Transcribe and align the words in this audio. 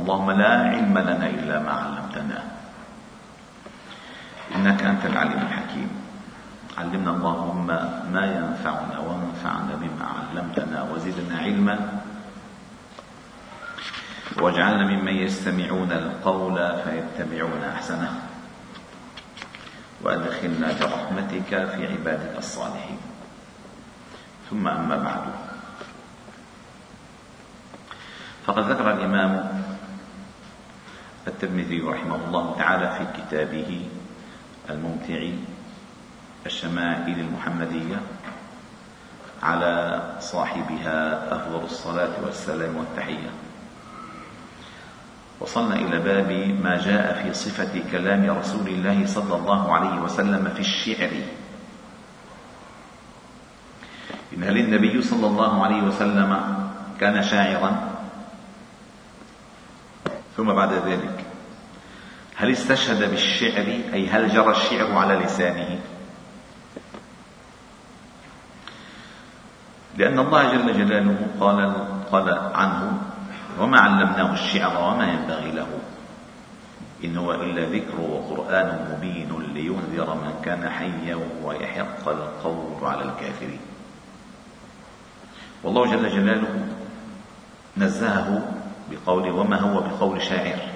اللهم 0.00 0.30
لا 0.30 0.52
علم 0.76 0.98
لنا 0.98 1.26
إلا 1.26 1.56
ما 1.60 1.72
علمتنا. 1.72 2.40
إنك 4.54 4.82
أنت 4.82 5.06
العليم 5.06 5.40
الحكيم. 5.42 5.90
علمنا 6.78 7.10
اللهم 7.10 7.66
ما 8.12 8.24
ينفعنا 8.24 8.98
وانفعنا 8.98 9.72
بما 9.80 10.06
علمتنا 10.06 10.82
وزدنا 10.92 11.38
علما. 11.38 11.76
واجعلنا 14.36 14.84
ممن 14.84 15.16
يستمعون 15.16 15.92
القول 15.92 16.56
فيتبعون 16.84 17.62
أحسنه. 17.64 18.12
وأدخلنا 20.04 20.68
برحمتك 20.80 21.50
في 21.50 21.80
عبادك 21.86 22.34
الصالحين. 22.38 23.00
ثم 24.50 24.68
أما 24.68 24.96
بعد. 24.96 25.24
فقد 28.46 28.70
ذكر 28.70 28.92
الإمام 28.92 29.55
الترمذي 31.26 31.80
رحمه 31.80 32.16
الله 32.24 32.54
تعالى 32.58 32.90
في 32.98 33.22
كتابه 33.22 33.88
الممتع 34.70 35.20
الشمائل 36.46 37.20
المحمدية 37.20 38.00
على 39.42 40.02
صاحبها 40.20 41.28
أفضل 41.36 41.64
الصلاة 41.64 42.14
والسلام 42.24 42.76
والتحية. 42.76 43.30
وصلنا 45.40 45.74
إلى 45.74 45.98
باب 45.98 46.30
ما 46.62 46.76
جاء 46.76 47.22
في 47.22 47.34
صفة 47.34 47.82
كلام 47.92 48.30
رسول 48.30 48.68
الله 48.68 49.06
صلى 49.06 49.34
الله 49.36 49.72
عليه 49.72 50.00
وسلم 50.00 50.52
في 50.54 50.60
الشعر. 50.60 51.10
إن 54.36 54.42
هل 54.42 54.58
النبي 54.58 55.02
صلى 55.02 55.26
الله 55.26 55.64
عليه 55.64 55.82
وسلم 55.82 56.58
كان 57.00 57.22
شاعرا؟ 57.22 57.96
ثم 60.36 60.52
بعد 60.52 60.72
ذلك 60.72 61.15
هل 62.36 62.50
استشهد 62.50 63.10
بالشعر؟ 63.10 63.66
أي 63.92 64.08
هل 64.08 64.28
جرى 64.28 64.50
الشعر 64.50 64.92
على 64.92 65.14
لسانه؟ 65.14 65.78
لأن 69.96 70.18
الله 70.18 70.52
جل 70.52 70.72
جلاله 70.72 71.26
قال 71.40 71.74
قال 72.12 72.38
عنه 72.54 72.98
وما 73.60 73.80
علمناه 73.80 74.32
الشعر 74.32 74.84
وما 74.84 75.12
ينبغي 75.12 75.50
له 75.50 75.66
إن 77.04 77.16
هو 77.16 77.32
إلا 77.32 77.64
ذكر 77.64 78.00
وقرآن 78.00 78.88
مبين 78.92 79.28
لينذر 79.54 80.14
من 80.14 80.40
كان 80.44 80.68
حيا 80.68 81.18
ويحق 81.44 82.08
القول 82.08 82.84
على 82.84 83.02
الكافرين. 83.02 83.60
والله 85.64 85.90
جل 85.96 86.08
جلاله 86.08 86.66
نزهه 87.76 88.54
بقوله 88.90 89.32
وما 89.32 89.60
هو 89.60 89.80
بقول 89.80 90.22
شاعر؟ 90.22 90.75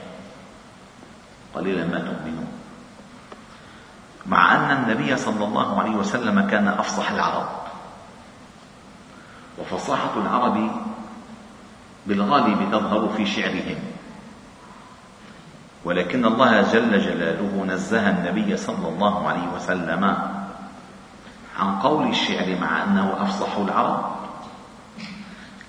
قليلا 1.55 1.85
ما 1.85 1.99
تؤمنون. 1.99 2.49
مع 4.27 4.55
أن 4.55 4.71
النبي 4.71 5.17
صلى 5.17 5.45
الله 5.45 5.81
عليه 5.81 5.91
وسلم 5.91 6.41
كان 6.41 6.69
أفصح 6.69 7.11
العرب. 7.11 7.49
وفصاحة 9.59 10.11
العرب 10.17 10.71
بالغالب 12.07 12.71
تظهر 12.73 13.09
في 13.17 13.27
شعرهم. 13.27 13.79
ولكن 15.85 16.25
الله 16.25 16.63
جل 16.63 17.01
جلاله 17.01 17.65
نزه 17.65 18.11
النبي 18.11 18.57
صلى 18.57 18.89
الله 18.89 19.29
عليه 19.29 19.49
وسلم 19.57 20.05
عن 21.59 21.79
قول 21.79 22.09
الشعر 22.09 22.59
مع 22.61 22.85
أنه 22.85 23.17
أفصح 23.23 23.57
العرب. 23.57 24.17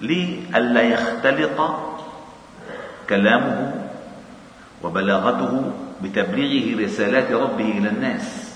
لئلا 0.01 0.81
يختلط 0.81 1.75
كلامه 3.09 3.80
وبلاغته 4.83 5.71
بتبليغه 6.01 6.83
رسالات 6.85 7.31
ربه 7.31 7.71
إلى 7.77 7.89
الناس. 7.89 8.55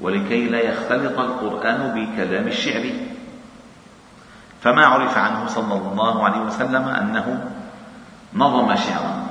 ولكي 0.00 0.48
لا 0.48 0.60
يختلط 0.60 1.18
القرآن 1.18 1.94
بكلام 1.94 2.46
الشعر. 2.46 2.90
فما 4.62 4.86
عرف 4.86 5.18
عنه 5.18 5.46
صلى 5.46 5.74
الله 5.74 6.24
عليه 6.24 6.40
وسلم 6.40 6.88
أنه 6.88 7.50
نظم 8.34 8.76
شعرا. 8.76 9.26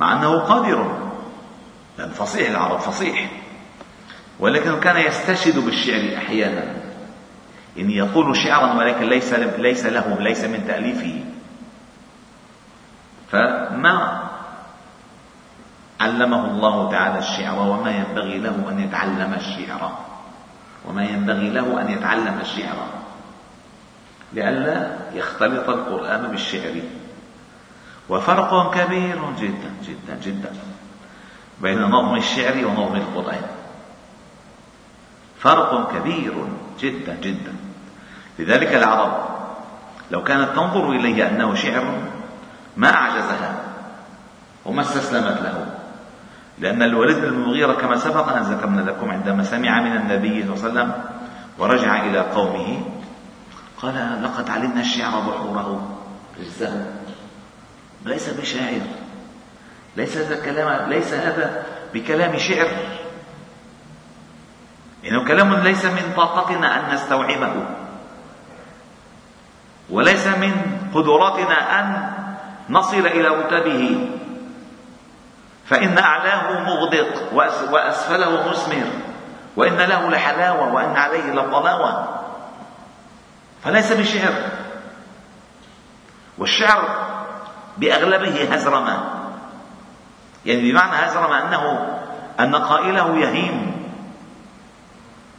مع 0.00 0.12
أنه 0.12 0.38
قادر. 0.38 1.10
لأن 1.98 2.10
فصيح 2.10 2.50
العرب 2.50 2.78
فصيح. 2.78 3.30
ولكن 4.40 4.80
كان 4.80 4.96
يستشهد 4.96 5.64
بالشعر 5.64 6.16
أحيانا. 6.16 6.76
إن 7.78 7.90
يقول 7.90 8.36
شعرا 8.36 8.78
ولكن 8.78 9.08
ليس 9.08 9.32
ليس 9.34 9.86
له 9.86 10.20
ليس 10.20 10.44
من 10.44 10.66
تأليفه. 10.66 11.24
فما 13.32 14.22
علمه 16.00 16.44
الله 16.44 16.90
تعالى 16.90 17.18
الشعر 17.18 17.58
وما 17.58 17.90
ينبغي 17.90 18.38
له 18.38 18.66
أن 18.70 18.80
يتعلم 18.80 19.34
الشعر. 19.34 19.98
وما 20.88 21.04
ينبغي 21.04 21.50
له 21.50 21.80
أن 21.80 21.90
يتعلم 21.90 22.38
الشعر. 22.40 22.86
لئلا 24.32 24.96
يختلط 25.14 25.68
القرآن 25.68 26.26
بالشعر. 26.30 26.80
وفرق 28.08 28.74
كبير 28.74 29.32
جدا 29.38 29.70
جدا 29.84 30.18
جدا 30.22 30.52
بين 31.60 31.82
نظم 31.82 32.16
الشعر 32.16 32.66
ونظم 32.66 32.96
القرآن. 32.96 33.42
فرق 35.38 35.92
كبير 35.98 36.34
جدا 36.80 37.16
جدا. 37.22 37.52
لذلك 38.38 38.74
العرب 38.74 39.12
لو 40.10 40.24
كانت 40.24 40.48
تنظر 40.56 40.90
إليه 40.90 41.28
أنه 41.28 41.54
شعر 41.54 41.84
ما 42.80 42.94
أعجزها 42.94 43.54
وما 44.64 44.82
استسلمت 44.82 45.40
له. 45.42 45.66
لأن 46.58 46.82
الوليد 46.82 47.16
بن 47.16 47.24
المغيرة 47.24 47.72
كما 47.72 47.96
سبق 47.96 48.28
أن 48.28 48.42
ذكرنا 48.42 48.80
لكم 48.80 49.10
عندما 49.10 49.44
سمع 49.44 49.80
من 49.80 49.96
النبي 49.96 50.42
صلى 50.42 50.54
الله 50.54 50.80
عليه 50.80 50.90
وسلم 50.90 51.04
ورجع 51.58 52.04
إلى 52.04 52.18
قومه 52.20 52.80
قال 53.82 54.22
لقد 54.22 54.50
علمنا 54.50 54.80
الشعر 54.80 55.20
بحوره 55.20 55.98
رزه 56.40 56.86
ليس 58.04 58.28
بشاعر. 58.28 58.80
ليس 59.96 60.16
هذا 60.16 60.44
كلام 60.44 60.90
ليس 60.90 61.14
هذا 61.14 61.64
بكلام 61.94 62.38
شعر. 62.38 62.68
إنه 65.04 65.24
كلام 65.28 65.54
ليس 65.54 65.84
من 65.84 66.12
طاقتنا 66.16 66.80
أن 66.80 66.94
نستوعبه. 66.94 67.52
وليس 69.90 70.26
من 70.26 70.52
قدراتنا 70.94 71.80
أن 71.80 72.19
نصل 72.70 73.06
إلى 73.06 73.28
رتبه 73.28 74.08
فإن 75.66 75.98
أعلاه 75.98 76.60
مغدق 76.60 77.32
وأسفله 77.72 78.48
مثمر 78.50 78.86
وإن 79.56 79.76
له 79.76 80.10
لحلاوة 80.10 80.74
وإن 80.74 80.96
عليه 80.96 81.32
لطلاوة 81.32 82.20
فليس 83.64 83.92
بشعر. 83.92 84.34
والشعر 86.38 86.82
بأغلبه 87.78 88.54
هزرمة. 88.54 89.04
يعني 90.46 90.72
بمعنى 90.72 91.06
هزرمة 91.06 91.38
أنه 91.38 91.96
أن 92.40 92.54
قائله 92.54 93.18
يهيم. 93.18 93.84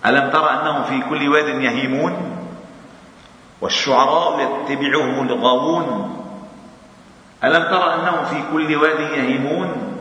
ألم 0.05 0.29
تر 0.29 0.49
أنهم 0.49 0.83
في 0.83 1.01
كل 1.09 1.29
واد 1.29 1.47
يهيمون؟ 1.47 2.37
والشعراء 3.61 4.39
يتبعهم 4.69 5.27
الغاوون 5.27 6.20
ألم 7.43 7.63
تر 7.63 7.93
أنهم 7.93 8.25
في 8.25 8.43
كل 8.53 8.75
واد 8.75 8.99
يهيمون؟ 8.99 9.97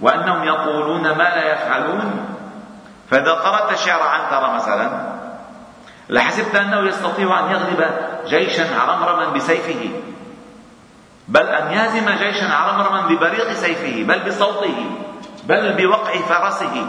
وأنهم 0.00 0.44
يقولون 0.44 1.02
ما 1.02 1.22
لا 1.22 1.52
يفعلون؟ 1.52 2.26
فإذا 3.10 3.32
قرأت 3.32 3.72
الشعر 3.72 4.02
عنتر 4.02 4.54
مثلا. 4.54 5.14
لحسبت 6.08 6.54
أنه 6.54 6.88
يستطيع 6.88 7.40
أن 7.40 7.50
يغلب 7.50 7.90
جيشا 8.26 8.80
عرمرما 8.80 9.28
بسيفه. 9.32 9.90
بل 11.28 11.46
أن 11.46 11.72
يهزم 11.72 12.10
جيشا 12.10 12.54
عرمرما 12.54 13.00
ببريق 13.00 13.52
سيفه 13.52 14.04
بل 14.04 14.28
بصوته 14.28 14.86
بل 15.44 15.72
بوقع 15.72 16.12
فرسه. 16.12 16.86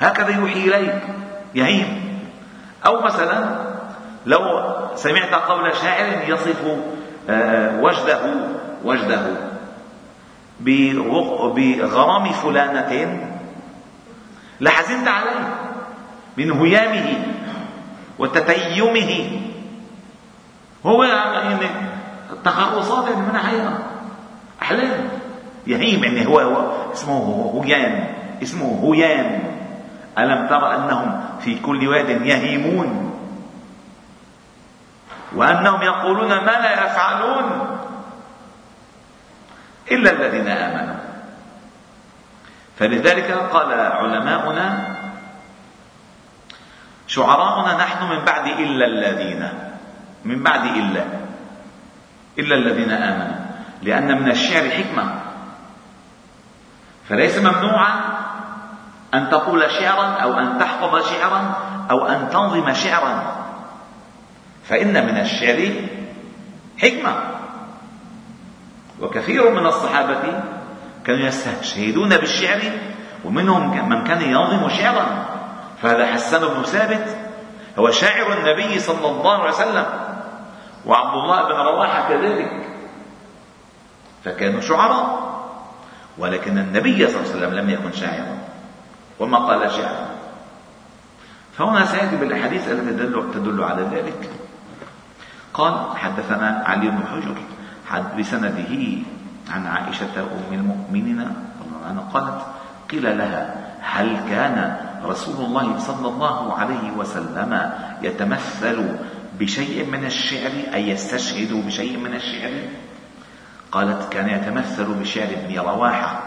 هكذا 0.00 0.36
يوحي 0.36 0.58
إليك 0.58 1.02
يهيم. 1.54 2.06
أو 2.86 3.00
مثلا 3.00 3.66
لو 4.26 4.40
سمعت 4.94 5.34
قول 5.34 5.76
شاعر 5.76 6.28
يصف 6.28 6.62
آه، 7.30 7.80
وجده 7.80 8.20
وجده 8.86 9.36
بغرام 10.60 12.32
فلانة. 12.32 13.20
لحزنت 14.60 15.08
عليه 15.08 15.54
من 16.36 16.52
هيامه 16.52 17.24
وتتيمه. 18.18 19.40
هو 20.86 21.04
يعني 21.04 21.66
تخرصات 22.44 23.04
يعني 23.08 23.20
من 23.20 23.38
حيرة 23.38 23.78
أحلام. 24.62 25.08
يهيم 25.66 26.04
يعني 26.04 26.26
هو, 26.26 26.40
هو 26.40 26.92
اسمه 26.92 27.62
هيام 27.64 28.04
اسمه 28.42 28.94
هيام. 28.94 29.42
ألم 30.18 30.46
تر 30.48 30.74
أنهم 30.74 31.20
في 31.40 31.58
كل 31.58 31.88
واد 31.88 32.08
يهيمون؟ 32.08 33.12
وأنهم 35.36 35.82
يقولون 35.82 36.28
ما 36.28 36.50
لا 36.50 36.84
يفعلون؟ 36.86 37.76
إلا 39.90 40.10
الذين 40.10 40.48
آمنوا. 40.48 40.96
فلذلك 42.78 43.30
قال 43.32 43.72
علماؤنا 43.72 44.96
شعراؤنا 47.06 47.76
نحن 47.76 48.04
من 48.04 48.24
بعد 48.24 48.46
إلا 48.46 48.86
الذين 48.86 49.48
من 50.24 50.42
بعد 50.42 50.64
إلا 50.64 51.04
إلا 52.38 52.54
الذين 52.54 52.90
آمنوا. 52.90 53.46
لأن 53.82 54.22
من 54.22 54.30
الشعر 54.30 54.70
حكمة. 54.70 55.04
فليس 57.08 57.38
ممنوعا 57.38 57.94
أن 59.14 59.30
تقول 59.30 59.70
شعرا 59.70 60.06
أو 60.22 60.32
أن 60.38 60.58
تحفظ 60.58 61.08
شعرا 61.10 61.54
أو 61.90 62.06
أن 62.06 62.28
تنظم 62.30 62.72
شعرا. 62.72 63.36
فإن 64.64 65.06
من 65.06 65.20
الشعر 65.20 65.72
حكمة. 66.78 67.35
وكثير 69.00 69.50
من 69.50 69.66
الصحابة 69.66 70.42
كانوا 71.04 71.26
يستشهدون 71.26 72.16
بالشعر 72.16 72.60
ومنهم 73.24 73.88
من 73.88 74.04
كان 74.04 74.22
ينظم 74.22 74.68
شعرا. 74.68 75.26
فهذا 75.82 76.06
حسان 76.06 76.40
بن 76.40 76.62
ثابت 76.62 77.16
هو 77.78 77.90
شاعر 77.90 78.32
النبي 78.32 78.78
صلى 78.78 79.08
الله 79.10 79.42
عليه 79.42 79.52
وسلم 79.52 79.86
وعبد 80.86 81.14
الله 81.14 81.42
بن 81.42 81.54
رواحة 81.54 82.08
كذلك. 82.08 82.68
فكانوا 84.24 84.60
شعراء 84.60 85.26
ولكن 86.18 86.58
النبي 86.58 87.06
صلى 87.06 87.20
الله 87.20 87.30
عليه 87.30 87.38
وسلم 87.38 87.54
لم 87.54 87.70
يكن 87.70 87.92
شاعرا 87.92 88.38
وما 89.20 89.38
قال 89.38 89.70
شعرا. 89.70 90.06
فهنا 91.58 91.86
سيأتي 91.86 92.16
بالأحاديث 92.16 92.68
التي 92.68 92.90
تدل, 92.90 93.30
تدل 93.34 93.64
على 93.64 93.82
ذلك. 93.82 94.30
قال 95.54 95.96
حدثنا 95.96 96.62
علي 96.66 96.88
بن 96.88 97.02
حجر 97.12 97.34
بسنده 98.18 98.72
عن 99.50 99.66
عائشة 99.66 100.16
أم 100.18 100.52
المؤمنين 100.52 101.20
عنها 101.86 102.02
قالت 102.14 102.42
قيل 102.90 103.18
لها 103.18 103.54
هل 103.80 104.16
كان 104.28 104.76
رسول 105.04 105.46
الله 105.46 105.78
صلى 105.78 106.08
الله 106.08 106.54
عليه 106.54 106.90
وسلم 106.96 107.72
يتمثل 108.02 108.96
بشيء 109.38 109.86
من 109.86 110.04
الشعر؟ 110.04 110.50
أي 110.74 110.88
يستشهد 110.88 111.66
بشيء 111.66 111.96
من 111.98 112.14
الشعر؟ 112.14 112.52
قالت 113.72 114.12
كان 114.12 114.28
يتمثل 114.28 114.94
بشعر 114.94 115.28
ابن 115.28 115.58
رواحة 115.58 116.22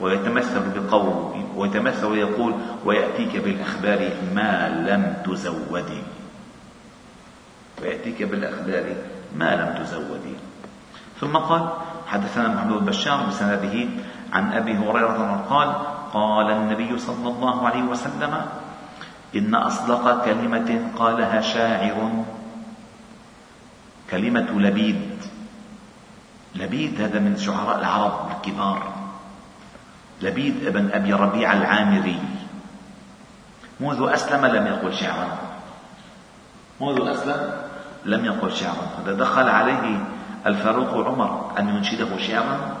ويتمثل 0.00 0.62
بقول 0.74 1.44
ويتمثل 1.56 2.06
ويقول 2.06 2.54
ويأتيك 2.84 3.36
بالأخبار 3.36 4.10
ما 4.34 4.68
لم 4.68 5.16
تزودي 5.26 6.02
ويأتيك 7.82 8.22
بالأخبار 8.22 8.96
ما 9.36 9.54
لم 9.56 9.84
تزودي 9.84 10.34
ثم 11.20 11.36
قال 11.36 11.68
حدثنا 12.06 12.48
محمد 12.48 12.72
بن 12.72 12.84
بشار 12.84 13.26
بسنده 13.26 13.88
عن 14.32 14.52
أبي 14.52 14.78
هريرة 14.78 15.44
قال 15.50 15.68
قال 16.12 16.50
النبي 16.50 16.98
صلى 16.98 17.28
الله 17.28 17.66
عليه 17.66 17.82
وسلم 17.82 18.46
إن 19.36 19.54
أصدق 19.54 20.24
كلمة 20.24 20.90
قالها 20.98 21.40
شاعر 21.40 22.24
كلمة 24.10 24.50
لبيد. 24.50 25.18
لبيد 26.54 27.00
هذا 27.00 27.18
من 27.18 27.36
شعراء 27.36 27.78
العرب 27.78 28.30
الكبار. 28.30 28.82
لبيد 30.22 30.66
ابن 30.66 30.90
أبي 30.92 31.12
ربيع 31.12 31.52
العامري. 31.52 32.20
منذ 33.80 34.08
أسلم 34.12 34.46
لم 34.46 34.66
يقل 34.66 34.94
شعرا. 34.94 35.38
منذ 36.80 37.08
أسلم 37.08 37.40
لم 38.04 38.24
يقل 38.24 38.52
شعرا. 38.52 38.86
هذا 39.02 39.12
دخل 39.12 39.48
عليه 39.48 40.13
الفاروق 40.46 41.08
عمر 41.08 41.50
أن 41.58 41.68
ينشده 41.68 42.18
شعرا 42.18 42.76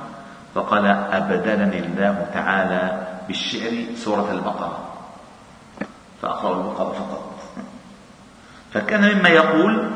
فقال 0.54 0.86
أبدلني 0.86 1.78
الله 1.78 2.26
تعالى 2.34 3.06
بالشعر 3.26 3.72
سورة 3.96 4.32
البقرة. 4.32 4.78
فأقرأ 6.22 6.56
البقرة 6.56 6.92
فقط. 6.92 7.34
فكان 8.72 9.18
مما 9.18 9.28
يقول 9.28 9.90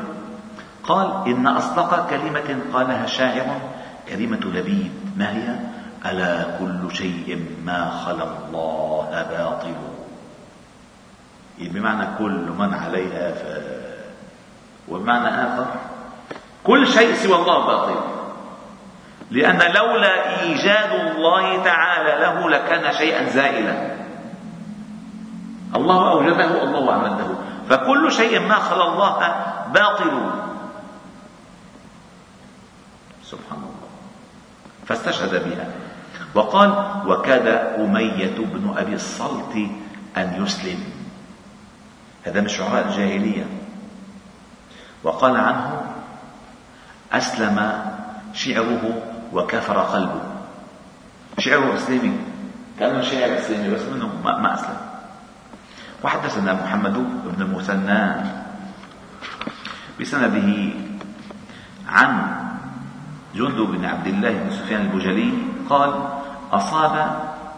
قال 0.83 1.27
إن 1.27 1.47
أصدق 1.47 2.09
كلمة 2.09 2.59
قالها 2.73 3.05
شاعر 3.05 3.61
كلمة 4.09 4.39
لبيد 4.39 4.91
ما 5.17 5.31
هي؟ 5.31 5.55
ألا 6.05 6.57
كل 6.59 6.95
شيء 6.95 7.45
ما 7.65 7.89
خلا 7.89 8.23
الله 8.23 9.27
باطل. 9.29 9.75
بمعنى 11.59 12.17
كل 12.17 12.51
من 12.59 12.73
عليها 12.73 13.31
ف 13.31 13.43
وبمعنى 14.89 15.27
آخر 15.27 15.65
كل 16.63 16.87
شيء 16.87 17.13
سوى 17.13 17.35
الله 17.35 17.65
باطل. 17.65 17.95
لأن 19.31 19.73
لولا 19.73 20.41
إيجاد 20.41 20.91
الله 20.91 21.63
تعالى 21.63 22.11
له 22.21 22.49
لكان 22.49 22.93
شيئا 22.93 23.29
زائلا. 23.29 23.95
الله 25.75 26.11
أوجده 26.11 26.63
الله 26.63 26.95
أمده 26.95 27.27
فكل 27.69 28.11
شيء 28.11 28.39
ما 28.39 28.55
خلا 28.55 28.87
الله 28.87 29.19
باطل. 29.73 30.31
سبحان 33.23 33.57
الله. 33.57 33.89
فاستشهد 34.85 35.49
بها. 35.49 35.67
وقال 36.35 36.71
وكاد 37.07 37.47
أمية 37.77 38.37
بن 38.37 38.73
أبي 38.77 38.93
الصلت 38.93 39.55
أن 40.17 40.43
يسلم. 40.43 40.83
هذا 42.23 42.41
من 42.41 42.47
شعراء 42.47 42.85
الجاهلية. 42.85 43.45
وقال 45.03 45.37
عنه 45.37 45.88
أسلم 47.13 47.57
شعره 48.33 48.83
وكفر 49.33 49.77
قلبه. 49.79 50.21
شعره 51.39 51.75
إسلامي. 51.75 52.13
كان 52.79 53.03
شاعر 53.03 53.37
إسلامي 53.39 53.69
بس 53.69 53.81
منه 53.81 54.09
ما 54.23 54.53
أسلم. 54.53 54.89
وحدثنا 56.03 56.53
محمد 56.53 56.95
بن 57.35 57.41
المثنى 57.41 58.03
بسنده 59.99 60.49
عن 61.89 62.11
جندب 63.35 63.67
بن 63.75 63.85
عبد 63.85 64.07
الله 64.07 64.31
بن 64.31 64.49
سفيان 64.51 64.81
البجلي 64.81 65.33
قال 65.69 65.91
أصاب 66.51 66.95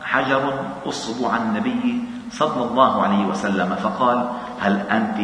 حجر 0.02 0.44
أصبع 0.86 1.38
النبي 1.38 2.04
صلى 2.32 2.62
الله 2.64 2.92
عليه 3.04 3.24
وسلم 3.26 3.76
فقال 3.76 4.30
هل 4.60 4.76
أنت 4.90 5.20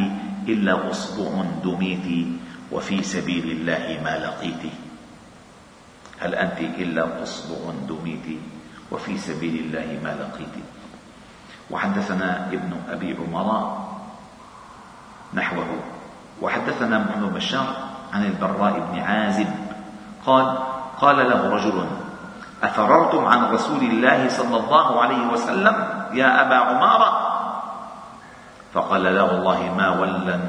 إلا 0.48 0.92
أصبع 0.92 1.30
دميت 1.64 2.28
وفي 2.72 3.04
سبيل 3.04 3.52
الله 3.52 4.02
ما 4.04 4.18
لقيت. 4.20 4.72
هل 6.20 6.36
أنت 6.36 6.60
إلا 6.60 7.24
أصبع 7.24 7.58
دميت 7.90 8.40
وفي 8.92 9.18
سبيل 9.18 9.56
الله 9.66 10.00
ما 10.04 10.14
لقيت. 10.16 10.64
وحدثنا 11.72 12.48
ابن 12.48 12.72
أبي 12.90 13.18
عمر 13.20 13.78
نحوه. 15.34 15.72
وحدثنا 16.42 16.98
محمد 17.00 17.34
بشار 17.34 17.68
عن 18.14 18.26
البراء 18.26 18.80
بن 18.80 19.00
عازب. 19.00 19.48
قال 20.26 20.58
قال 20.98 21.18
له 21.30 21.50
رجل 21.50 21.88
أفررتم 22.64 23.26
عن 23.26 23.54
رسول 23.54 23.80
الله 23.80 24.30
صلى 24.30 24.58
الله 24.58 25.02
عليه 25.02 25.28
وسلم 25.28 25.76
يا 26.14 26.42
أبا 26.42 26.56
عمارة 26.56 27.27
فقال 28.74 29.04
لا 29.04 29.24
والله 29.24 29.74
ما 29.78 29.90
ولى 30.00 30.40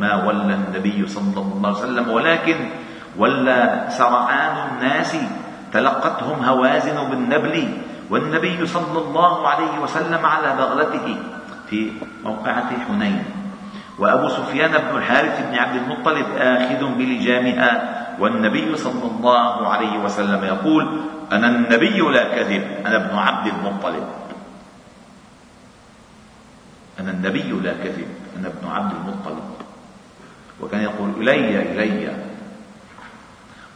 ما 0.00 0.24
ولى 0.24 0.54
النبي 0.54 1.08
صلى 1.08 1.38
الله 1.38 1.68
عليه 1.68 1.78
وسلم 1.78 2.10
ولكن 2.10 2.56
ولى 3.18 3.86
سرعان 3.88 4.56
الناس 4.68 5.16
تلقتهم 5.72 6.44
هوازن 6.44 7.10
بالنبل 7.10 7.68
والنبي 8.10 8.66
صلى 8.66 8.98
الله 8.98 9.48
عليه 9.48 9.78
وسلم 9.82 10.26
على 10.26 10.56
بغلته 10.58 11.16
في 11.70 11.92
موقعة 12.24 12.70
حنين. 12.88 13.24
وأبو 13.98 14.28
سفيان 14.28 14.70
بن 14.72 14.96
الحارث 14.96 15.46
بن 15.50 15.54
عبد 15.58 15.76
المطلب 15.76 16.26
آخذ 16.38 16.80
بلجامها 16.98 17.70
والنبي 18.20 18.76
صلى 18.76 19.04
الله 19.04 19.68
عليه 19.68 19.98
وسلم 19.98 20.44
يقول 20.44 21.00
أنا 21.32 21.46
النبي 21.46 21.98
لا 22.00 22.24
كذب 22.24 22.64
أنا 22.86 22.96
ابن 22.96 23.18
عبد 23.18 23.46
المطلب. 23.46 24.04
أنا 27.00 27.10
النبي 27.10 27.50
لا 27.50 27.72
كذب 27.72 28.08
أنا 28.38 28.48
ابن 28.48 28.68
عبد 28.68 28.92
المطلب. 28.92 29.44
وكان 30.60 30.80
يقول 30.80 31.10
إلي 31.16 31.62
إلي. 31.72 32.16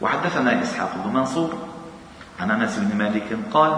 وحدثنا 0.00 0.62
إسحاق 0.62 0.90
بن 1.04 1.12
منصور 1.12 1.54
عن 2.40 2.50
أنس 2.50 2.78
بن 2.78 2.98
مالك 2.98 3.38
قال 3.52 3.72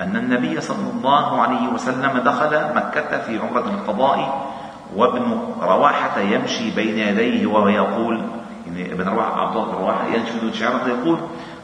أن 0.00 0.16
النبي 0.16 0.60
صلى 0.60 0.90
الله 0.90 1.40
عليه 1.40 1.68
وسلم 1.68 2.18
دخل 2.18 2.74
مكة 2.74 3.18
في 3.18 3.38
عمرة 3.38 3.66
القضاء 3.70 4.50
وابن 4.96 5.54
رواحة 5.60 6.20
يمشي 6.20 6.70
بين 6.70 6.98
يديه 6.98 7.46
وهو 7.46 7.68
يقول 7.68 8.22
يعني 8.66 8.92
ابن 8.92 9.08
رواحة 9.08 9.40
عبد 9.40 9.56
الله 9.56 9.72
رواحة 9.72 10.06
ينشد 10.06 10.54
شعره 10.54 10.88
يقول 10.88 11.18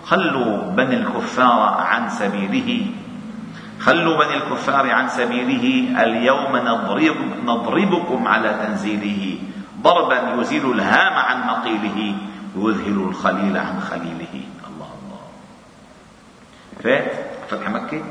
خلوا 0.05 0.71
بني 0.71 0.97
الكفار 0.97 1.77
عن 1.81 2.09
سبيله. 2.11 2.87
خلوا 3.87 4.17
بني 4.17 4.37
الكفار 4.37 4.91
عن 4.91 5.09
سبيله. 5.09 5.95
اليوم 6.03 6.57
نضرب 6.57 7.17
نضربكم 7.45 8.29
على 8.29 8.51
تنزيله. 8.67 9.39
ضربا 9.83 10.41
يزيل 10.41 10.73
الهام 10.73 11.13
عن 11.15 11.47
مقيله. 11.47 12.15
ويذهل 12.57 12.99
الخليل 13.09 13.57
عن 13.57 13.81
خليله. 13.81 14.35
الله 14.67 14.91
الله 14.99 15.23
فات. 16.85 17.13
فتح 17.49 17.71
مكة. 17.71 18.03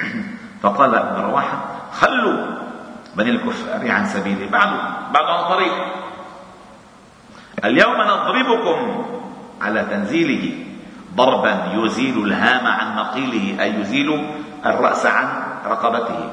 فقال 0.62 0.94
ابن 0.94 1.20
رواحة 1.20 1.64
خلوا 1.92 2.46
بني 3.16 3.30
الكفار 3.30 3.90
عن 3.90 4.04
سبيلي 4.06 4.46
بعده 4.46 4.80
بعده 5.14 5.32
عن 5.32 5.48
طريق. 5.48 5.74
اليوم 7.64 7.96
نضربكم 7.96 9.04
على 9.60 9.86
تنزيله. 9.90 10.64
ضربا 11.16 11.72
يزيل 11.72 12.24
الهام 12.24 12.66
عن 12.66 12.96
مقيله. 12.96 13.62
أي 13.62 13.80
يزيل؟ 13.80 14.43
الرأس 14.66 15.06
عن 15.06 15.28
رقبته. 15.66 16.32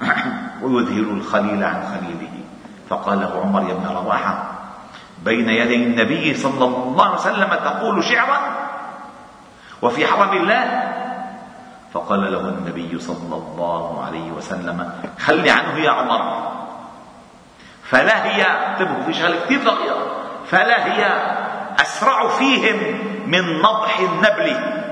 ويذهل 0.62 1.10
الخليل 1.10 1.64
عن 1.64 1.82
خليله. 1.86 2.34
فقال 2.88 3.20
له 3.20 3.40
عمر 3.44 3.62
يا 3.62 3.72
ابن 3.72 3.86
رواحة 3.86 4.44
بين 5.24 5.48
يدي 5.48 5.74
النبي 5.74 6.34
صلى 6.34 6.64
الله 6.64 7.04
عليه 7.04 7.14
وسلم 7.14 7.54
تقول 7.54 8.04
شعرا 8.04 8.40
وفي 9.82 10.06
حرم 10.06 10.32
الله. 10.36 10.92
فقال 11.94 12.32
له 12.32 12.40
النبي 12.40 12.98
صلى 12.98 13.36
الله 13.36 14.04
عليه 14.06 14.32
وسلم 14.32 14.92
خل 15.18 15.48
عنه 15.48 15.78
يا 15.78 15.90
عمر. 15.90 16.52
فلا 17.84 18.26
هي 18.26 18.42
انتبهوا 18.42 19.02
في 19.02 19.14
شغله 19.14 19.36
كثير 19.44 19.64
دقيقة. 19.64 20.06
فلا 20.46 20.86
هي 20.86 21.06
أسرع 21.80 22.28
فيهم 22.28 22.98
من 23.26 23.58
نضح 23.58 23.98
النبل. 23.98 24.83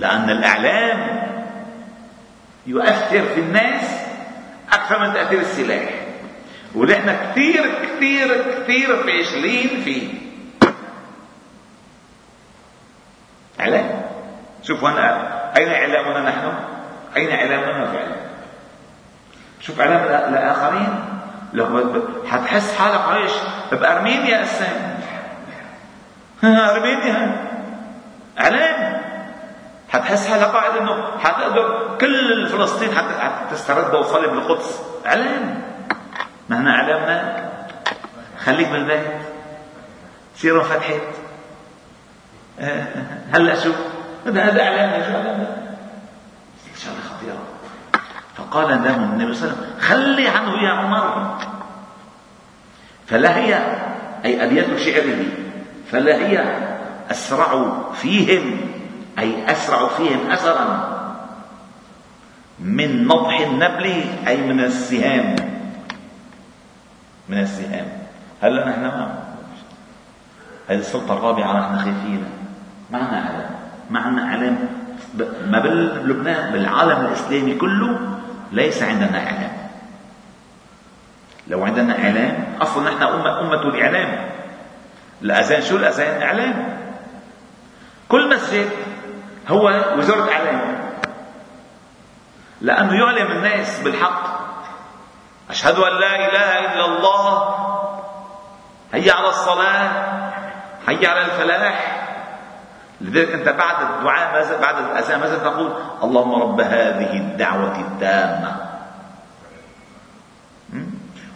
لأن 0.00 0.30
الإعلام 0.30 1.20
يؤثر 2.66 3.22
في 3.34 3.40
الناس 3.40 3.84
أكثر 4.72 4.98
من 4.98 5.14
تأثير 5.14 5.40
السلاح. 5.40 5.90
ونحن 6.74 7.16
كثير 7.30 7.64
كثير 7.84 8.44
كثير 8.62 8.96
فاشلين 8.96 9.80
فيه. 9.84 10.08
إعلام. 13.60 14.02
شوف 14.62 14.84
هنا 14.84 15.30
أين 15.56 15.68
إعلامنا 15.68 16.30
نحن؟ 16.30 16.52
أين 17.16 17.30
إعلامنا 17.30 17.86
في 17.90 17.96
اعلام 17.98 18.16
شوف 19.60 19.80
إعلام 19.80 20.32
الآخرين. 20.32 21.04
لو 21.52 22.02
حتحس 22.30 22.74
حالك 22.78 23.00
عايش 23.00 23.32
بأرمينيا 23.72 24.42
أساسا 24.42 24.98
أرمينيا. 26.74 27.36
إعلام. 28.40 28.99
حتحس 29.92 30.26
حالك 30.26 30.42
قاعد 30.44 30.76
إنه 30.76 31.18
حتقدر 31.18 31.96
كل 32.00 32.48
فلسطين 32.48 32.88
حتسترد 33.20 33.94
وصلب 33.94 34.32
القدس 34.32 34.80
اعلام 35.06 35.62
ما 36.48 36.56
إحنا 36.56 36.70
اعلامنا 36.70 37.50
خليك 38.38 38.68
بالبيت. 38.68 39.06
سيروا 40.36 40.62
فتحت 40.62 41.00
هلا 43.34 43.54
شوف 43.54 43.76
هذا 44.26 44.62
هذا 44.62 45.06
شو 45.06 45.16
اعلامنا 45.16 45.76
شغله 46.76 47.00
خطيرة. 47.10 47.42
فقال 48.36 48.68
له 48.68 48.96
النبي 48.96 49.34
صلى 49.34 49.50
الله 49.50 49.56
عليه 49.56 49.66
وسلم 49.66 49.80
خلي 49.80 50.28
عنه 50.28 50.62
يا 50.62 50.70
عمر. 50.70 51.38
فلا 53.06 53.38
هي 53.38 53.54
أي 54.24 54.44
ابيات 54.44 54.76
شعره 54.76 55.24
فلا 55.92 56.16
هي 56.16 56.58
أسرع 57.10 57.72
فيهم. 57.94 58.69
أي 59.20 59.52
أسرع 59.52 59.88
فيهم 59.88 60.30
اثرا 60.30 60.90
من 62.60 63.06
نضح 63.06 63.40
النبل 63.40 64.04
أي 64.28 64.36
من 64.36 64.60
السهام. 64.60 65.36
من 67.28 67.38
السهام. 67.38 67.86
هلا 68.42 68.68
نحن 68.68 68.80
ما 68.80 69.18
هذه 70.68 70.78
السلطة 70.78 71.12
الرابعة 71.14 71.52
نحن 71.60 71.78
خايفين. 71.78 72.24
ما 72.90 72.98
عندنا 72.98 73.26
إعلام 73.26 73.50
ما 73.90 74.00
عندنا 74.00 74.24
إعلام 74.24 74.58
ما 75.50 75.58
بلبنان 75.58 76.52
بالعالم 76.52 77.06
الإسلامي 77.06 77.54
كله 77.54 78.18
ليس 78.52 78.82
عندنا 78.82 79.26
إعلام. 79.26 79.52
لو 81.48 81.64
عندنا 81.64 81.98
إعلام 81.98 82.44
أصلا 82.60 82.90
نحن 82.90 83.02
أمة 83.02 83.40
أمة 83.40 83.62
الإعلام. 83.62 84.30
الأذان 85.22 85.62
شو 85.62 85.76
الأذان؟ 85.76 86.22
إعلام. 86.22 86.78
كل 88.08 88.34
مسجد 88.34 88.68
هو 89.50 89.94
وزارة 89.98 90.32
إعلام. 90.32 90.80
لأنه 92.60 92.92
يعلم 92.94 93.32
الناس 93.32 93.80
بالحق. 93.80 94.40
أشهد 95.50 95.74
أن 95.74 96.00
لا 96.00 96.16
إله 96.16 96.58
إلا 96.58 96.84
الله. 96.84 97.54
هيا 98.94 99.12
على 99.12 99.28
الصلاة. 99.28 99.90
هيا 100.88 101.08
على 101.08 101.20
الفلاح. 101.20 102.06
لذلك 103.00 103.32
أنت 103.32 103.48
بعد 103.48 103.76
الدعاء 103.80 104.32
ماذا 104.32 104.60
بعد 104.60 104.76
الأذان 104.78 105.20
ماذا 105.20 105.38
تقول؟ 105.38 105.72
اللهم 106.02 106.42
رب 106.42 106.60
هذه 106.60 107.12
الدعوة 107.16 107.80
التامة. 107.80 108.56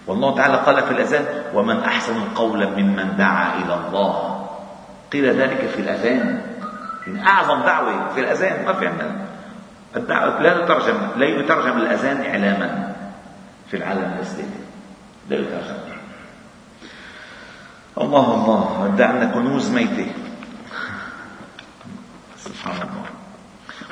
والله 0.06 0.36
تعالى 0.36 0.56
قال 0.56 0.82
في 0.82 0.90
الأذان 0.90 1.24
ومن 1.54 1.84
أحسن 1.84 2.24
قولا 2.34 2.66
ممن 2.66 3.16
دعا 3.16 3.54
إلى 3.54 3.74
الله. 3.74 4.46
قيل 5.12 5.40
ذلك 5.40 5.66
في 5.66 5.80
الأذان. 5.80 6.53
يعني 7.06 7.28
أعظم 7.28 7.62
دعوة 7.62 8.14
في 8.14 8.20
الأذان. 8.20 8.64
ما 8.66 8.72
في 8.72 8.86
عندنا. 8.86 9.26
الدعوة 9.96 10.42
لا 10.42 10.64
يترجم 10.64 10.98
لا 11.16 11.26
يترجم 11.26 11.76
الأذان 11.78 12.24
إعلاما 12.24 12.94
في 13.70 13.76
العالم 13.76 14.14
الإسلامي. 14.18 14.64
لا 15.30 15.36
يترجم. 15.36 15.78
الله 18.00 18.34
الله. 18.34 18.80
ودع 18.80 19.08
عندنا 19.08 19.30
كنوز 19.34 19.70
ميتة. 19.70 20.12
سبحان 22.38 22.76
الله. 22.76 23.06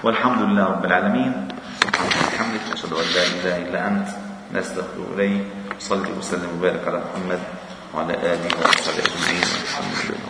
والحمد 0.03 0.43
لله 0.43 0.65
رب 0.65 0.85
العالمين. 0.85 1.49
سبحانك 1.81 2.33
الحمد 2.33 2.61
أشهد 2.73 2.93
أن 2.93 3.07
لا 3.15 3.25
إله 3.27 3.57
إلا 3.69 3.89
أنت. 3.89 4.09
نستغفر 4.53 5.15
إليه 5.15 5.45
وصلي 5.77 6.13
وسلم 6.13 6.59
وبارك 6.59 6.89
على 6.89 6.99
محمد 6.99 7.41
وعلى 7.95 8.15
آله 8.15 8.51
وصحبه 8.61 9.01
أجمعين. 9.01 9.43
الحمد 9.43 9.95
لله. 10.11 10.22